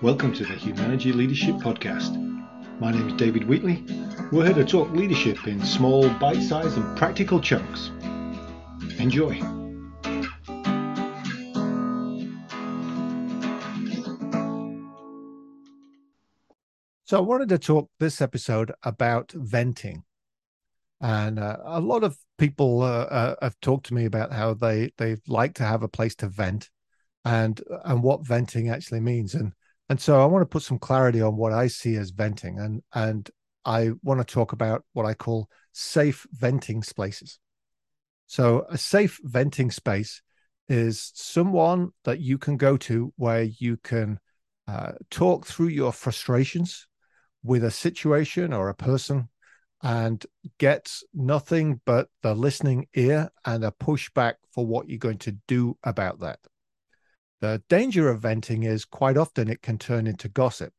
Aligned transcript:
Welcome 0.00 0.32
to 0.34 0.44
the 0.44 0.54
Humanity 0.54 1.12
Leadership 1.12 1.56
Podcast. 1.56 2.14
My 2.78 2.92
name 2.92 3.08
is 3.08 3.14
David 3.14 3.48
Wheatley. 3.48 3.84
We're 4.30 4.44
here 4.44 4.54
to 4.54 4.64
talk 4.64 4.92
leadership 4.92 5.48
in 5.48 5.60
small, 5.64 6.08
bite 6.20 6.40
sized, 6.40 6.76
and 6.76 6.96
practical 6.96 7.40
chunks. 7.40 7.90
Enjoy. 9.00 9.40
So, 17.02 17.18
I 17.18 17.20
wanted 17.20 17.48
to 17.48 17.58
talk 17.58 17.90
this 17.98 18.20
episode 18.20 18.70
about 18.84 19.32
venting. 19.32 20.04
And 21.00 21.40
uh, 21.40 21.56
a 21.64 21.80
lot 21.80 22.04
of 22.04 22.18
people 22.38 22.82
uh, 22.82 23.02
uh, 23.02 23.34
have 23.42 23.58
talked 23.60 23.86
to 23.86 23.94
me 23.94 24.04
about 24.04 24.32
how 24.32 24.54
they 24.54 24.92
they 24.96 25.16
like 25.26 25.54
to 25.54 25.64
have 25.64 25.82
a 25.82 25.88
place 25.88 26.14
to 26.16 26.28
vent, 26.28 26.70
and 27.24 27.60
and 27.84 28.04
what 28.04 28.24
venting 28.24 28.68
actually 28.68 29.00
means. 29.00 29.34
And 29.34 29.54
and 29.88 30.00
so 30.00 30.20
I 30.20 30.26
want 30.26 30.42
to 30.42 30.46
put 30.46 30.62
some 30.62 30.78
clarity 30.78 31.20
on 31.20 31.36
what 31.36 31.52
I 31.52 31.68
see 31.68 31.96
as 31.96 32.10
venting, 32.10 32.58
and 32.58 32.82
and 32.92 33.30
I 33.64 33.92
want 34.02 34.20
to 34.20 34.34
talk 34.34 34.52
about 34.52 34.84
what 34.92 35.06
I 35.06 35.14
call 35.14 35.48
safe 35.72 36.26
venting 36.32 36.82
spaces. 36.82 37.38
So 38.26 38.66
a 38.68 38.76
safe 38.76 39.18
venting 39.22 39.70
space 39.70 40.22
is 40.68 41.12
someone 41.14 41.90
that 42.04 42.20
you 42.20 42.38
can 42.38 42.56
go 42.56 42.76
to 42.76 43.12
where 43.16 43.42
you 43.42 43.78
can 43.78 44.20
uh, 44.66 44.92
talk 45.10 45.46
through 45.46 45.68
your 45.68 45.92
frustrations 45.92 46.86
with 47.42 47.64
a 47.64 47.70
situation 47.70 48.52
or 48.52 48.68
a 48.68 48.74
person 48.74 49.28
and 49.82 50.26
get 50.58 50.92
nothing 51.14 51.80
but 51.86 52.08
the 52.22 52.34
listening 52.34 52.86
ear 52.94 53.30
and 53.46 53.64
a 53.64 53.70
pushback 53.70 54.34
for 54.52 54.66
what 54.66 54.88
you're 54.88 54.98
going 54.98 55.18
to 55.18 55.32
do 55.46 55.76
about 55.84 56.20
that. 56.20 56.38
The 57.40 57.62
danger 57.68 58.08
of 58.08 58.20
venting 58.20 58.64
is 58.64 58.84
quite 58.84 59.16
often 59.16 59.48
it 59.48 59.62
can 59.62 59.78
turn 59.78 60.06
into 60.06 60.28
gossip. 60.28 60.72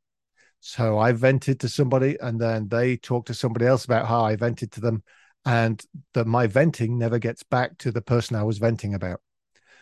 So 0.60 0.98
I 0.98 1.14
vented 1.14 1.60
to 1.62 1.70
somebody 1.70 2.18
and 2.20 2.40
then 2.40 2.68
they 2.68 2.98
talk 2.98 3.26
to 3.28 3.34
somebody 3.34 3.66
else 3.66 3.86
about 3.86 4.08
how 4.08 4.24
I 4.24 4.36
vented 4.36 4.72
to 4.74 4.82
them 4.82 5.04
and 5.46 5.82
that 6.14 6.28
my 6.28 6.48
venting 6.48 6.98
never 6.98 7.18
gets 7.18 7.44
back 7.44 7.78
to 7.80 7.92
the 7.92 8.02
person 8.02 8.36
I 8.36 8.44
was 8.44 8.58
venting 8.58 8.94
about. 8.94 9.22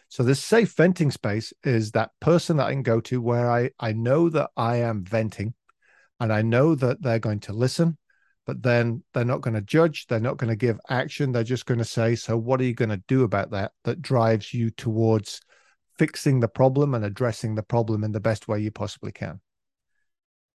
So 0.09 0.23
this 0.23 0.41
safe 0.41 0.73
venting 0.75 1.11
space 1.11 1.51
is 1.63 1.91
that 1.91 2.11
person 2.19 2.57
that 2.57 2.67
I 2.67 2.73
can 2.73 2.83
go 2.83 3.01
to 3.01 3.21
where 3.21 3.49
I, 3.49 3.71
I 3.79 3.93
know 3.93 4.29
that 4.29 4.51
I 4.55 4.77
am 4.77 5.03
venting 5.03 5.53
and 6.19 6.31
I 6.31 6.43
know 6.43 6.75
that 6.75 7.01
they're 7.01 7.19
going 7.19 7.41
to 7.41 7.53
listen, 7.53 7.97
but 8.45 8.61
then 8.61 9.03
they're 9.13 9.25
not 9.25 9.41
going 9.41 9.55
to 9.55 9.61
judge. 9.61 10.07
They're 10.07 10.19
not 10.19 10.37
going 10.37 10.49
to 10.49 10.55
give 10.55 10.79
action. 10.89 11.31
They're 11.31 11.43
just 11.43 11.65
going 11.65 11.79
to 11.79 11.85
say, 11.85 12.15
so 12.15 12.37
what 12.37 12.61
are 12.61 12.65
you 12.65 12.73
going 12.73 12.89
to 12.89 13.03
do 13.07 13.23
about 13.23 13.51
that? 13.51 13.71
That 13.83 14.01
drives 14.01 14.53
you 14.53 14.69
towards 14.69 15.41
fixing 15.97 16.39
the 16.39 16.47
problem 16.47 16.93
and 16.93 17.03
addressing 17.03 17.55
the 17.55 17.63
problem 17.63 18.03
in 18.03 18.11
the 18.11 18.19
best 18.19 18.47
way 18.47 18.59
you 18.59 18.71
possibly 18.71 19.11
can. 19.11 19.39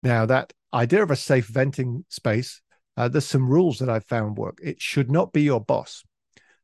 Now, 0.03 0.27
that 0.27 0.53
idea 0.75 1.03
of 1.03 1.11
a 1.11 1.17
safe 1.17 1.47
venting 1.47 2.05
space, 2.09 2.61
uh, 2.97 3.09
there's 3.09 3.27
some 3.27 3.49
rules 3.49 3.79
that 3.79 3.89
I've 3.89 4.05
found 4.05 4.37
work. 4.37 4.59
It 4.63 4.81
should 4.81 5.11
not 5.11 5.33
be 5.33 5.43
your 5.43 5.61
boss. 5.61 6.05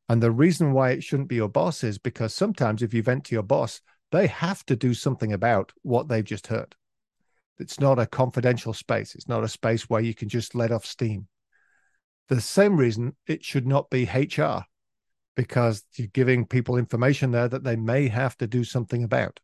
And 0.07 0.21
the 0.21 0.31
reason 0.31 0.73
why 0.73 0.91
it 0.91 1.03
shouldn't 1.03 1.29
be 1.29 1.35
your 1.35 1.49
boss 1.49 1.83
is 1.83 1.97
because 1.97 2.33
sometimes 2.33 2.81
if 2.81 2.93
you 2.93 3.03
vent 3.03 3.25
to 3.25 3.35
your 3.35 3.43
boss, 3.43 3.81
they 4.11 4.27
have 4.27 4.65
to 4.65 4.75
do 4.75 4.93
something 4.93 5.33
about 5.33 5.71
what 5.83 6.07
they've 6.07 6.23
just 6.23 6.47
heard. 6.47 6.75
It's 7.59 7.79
not 7.79 7.99
a 7.99 8.07
confidential 8.07 8.73
space. 8.73 9.13
It's 9.15 9.27
not 9.27 9.43
a 9.43 9.49
space 9.49 9.89
where 9.89 10.01
you 10.01 10.15
can 10.15 10.29
just 10.29 10.55
let 10.55 10.71
off 10.71 10.85
steam. 10.85 11.27
The 12.29 12.41
same 12.41 12.77
reason 12.77 13.15
it 13.27 13.43
should 13.43 13.67
not 13.67 13.89
be 13.89 14.05
HR 14.05 14.63
because 15.39 15.85
you're 15.95 16.09
giving 16.09 16.45
people 16.45 16.75
information 16.75 17.31
there 17.31 17.47
that 17.47 17.63
they 17.63 17.77
may 17.77 18.09
have 18.09 18.35
to 18.35 18.45
do 18.45 18.61
something 18.65 19.05
about. 19.05 19.39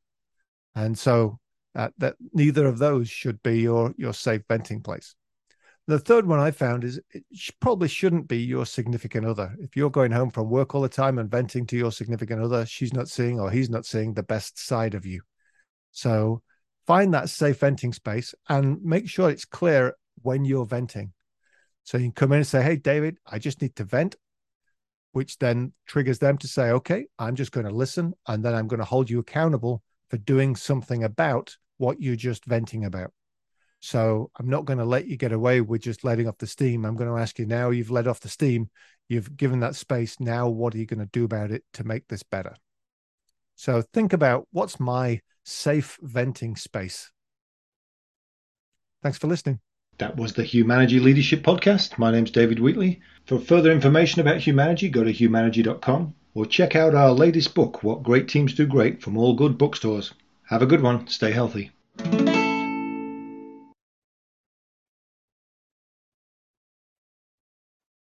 And 0.75 0.99
so 0.99 1.39
uh, 1.73 1.87
that 1.99 2.17
neither 2.33 2.65
of 2.65 2.79
those 2.79 3.09
should 3.09 3.41
be 3.43 3.61
your 3.61 3.93
your 3.97 4.13
safe 4.13 4.41
venting 4.49 4.81
place. 4.81 5.15
The 5.87 5.97
third 5.97 6.27
one 6.27 6.41
I 6.41 6.51
found 6.51 6.83
is 6.83 6.99
it 7.11 7.23
probably 7.61 7.87
shouldn't 7.87 8.27
be 8.27 8.39
your 8.39 8.65
significant 8.65 9.25
other. 9.25 9.55
If 9.57 9.77
you're 9.77 9.89
going 9.89 10.11
home 10.11 10.31
from 10.31 10.49
work 10.49 10.75
all 10.75 10.81
the 10.81 10.89
time 10.89 11.17
and 11.17 11.31
venting 11.31 11.65
to 11.67 11.77
your 11.77 11.93
significant 11.93 12.41
other, 12.41 12.65
she's 12.65 12.91
not 12.91 13.07
seeing 13.07 13.39
or 13.39 13.49
he's 13.49 13.69
not 13.69 13.85
seeing 13.85 14.13
the 14.13 14.23
best 14.23 14.59
side 14.59 14.95
of 14.95 15.05
you. 15.05 15.21
So 15.91 16.41
find 16.85 17.13
that 17.13 17.29
safe 17.29 17.61
venting 17.61 17.93
space 17.93 18.35
and 18.49 18.83
make 18.83 19.07
sure 19.07 19.29
it's 19.29 19.45
clear 19.45 19.95
when 20.23 20.43
you're 20.43 20.65
venting. 20.65 21.13
So 21.85 21.97
you 21.97 22.05
can 22.05 22.11
come 22.11 22.33
in 22.33 22.39
and 22.39 22.47
say, 22.47 22.61
Hey, 22.61 22.75
David, 22.75 23.17
I 23.25 23.39
just 23.39 23.61
need 23.61 23.77
to 23.77 23.85
vent 23.85 24.17
which 25.15 25.37
then 25.37 25.71
triggers 25.87 26.19
them 26.19 26.37
to 26.37 26.45
say, 26.45 26.71
okay, 26.71 27.05
I'm 27.17 27.35
just 27.35 27.53
going 27.53 27.65
to 27.65 27.71
listen 27.71 28.13
and 28.27 28.43
then 28.43 28.53
I'm 28.53 28.67
going 28.67 28.81
to 28.81 28.85
hold 28.85 29.09
you 29.09 29.19
accountable 29.19 29.81
for 30.09 30.17
doing 30.17 30.57
something 30.57 31.05
about 31.05 31.55
what 31.77 32.01
you're 32.01 32.17
just 32.17 32.43
venting 32.43 32.83
about. 32.83 33.13
So 33.79 34.29
I'm 34.37 34.49
not 34.49 34.65
going 34.65 34.79
to 34.79 34.83
let 34.83 35.07
you 35.07 35.15
get 35.15 35.31
away 35.31 35.61
with 35.61 35.83
just 35.83 36.03
letting 36.03 36.27
off 36.27 36.37
the 36.37 36.47
steam. 36.47 36.83
I'm 36.83 36.97
going 36.97 37.09
to 37.09 37.17
ask 37.17 37.39
you 37.39 37.45
now 37.45 37.69
you've 37.69 37.91
let 37.91 38.07
off 38.09 38.19
the 38.19 38.27
steam, 38.27 38.69
you've 39.07 39.37
given 39.37 39.61
that 39.61 39.77
space. 39.77 40.19
Now, 40.19 40.49
what 40.49 40.75
are 40.75 40.79
you 40.79 40.85
going 40.85 40.99
to 40.99 41.05
do 41.05 41.23
about 41.23 41.49
it 41.49 41.63
to 41.75 41.85
make 41.85 42.09
this 42.09 42.23
better? 42.23 42.57
So 43.55 43.81
think 43.93 44.11
about 44.11 44.49
what's 44.51 44.81
my 44.81 45.21
safe 45.45 45.97
venting 46.01 46.57
space. 46.57 47.09
Thanks 49.01 49.17
for 49.17 49.27
listening. 49.27 49.61
That 49.97 50.17
was 50.17 50.33
the 50.33 50.43
Humanity 50.43 50.99
Leadership 50.99 51.41
Podcast. 51.41 51.97
My 51.97 52.11
name's 52.11 52.29
David 52.29 52.59
Wheatley. 52.59 52.99
For 53.25 53.39
further 53.39 53.71
information 53.71 54.19
about 54.19 54.39
Humanity, 54.39 54.89
go 54.89 55.05
to 55.05 55.11
humanity.com 55.11 56.13
or 56.33 56.45
check 56.45 56.75
out 56.75 56.93
our 56.93 57.13
latest 57.13 57.55
book, 57.55 57.81
What 57.81 58.03
Great 58.03 58.27
Teams 58.27 58.53
Do 58.53 58.65
Great, 58.65 59.01
from 59.01 59.17
all 59.17 59.35
good 59.35 59.57
bookstores. 59.57 60.13
Have 60.49 60.61
a 60.61 60.65
good 60.65 60.81
one. 60.81 61.07
Stay 61.07 61.31
healthy. 61.31 61.71